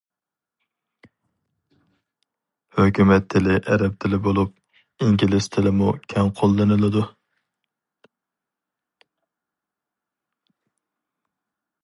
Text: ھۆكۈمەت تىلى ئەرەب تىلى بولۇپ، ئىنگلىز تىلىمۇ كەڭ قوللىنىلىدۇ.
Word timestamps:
ھۆكۈمەت 2.77 3.27
تىلى 3.33 3.57
ئەرەب 3.73 3.99
تىلى 4.05 4.19
بولۇپ، 4.29 5.05
ئىنگلىز 5.05 5.49
تىلىمۇ 5.57 5.91
كەڭ 6.15 6.31
قوللىنىلىدۇ. 6.39 7.03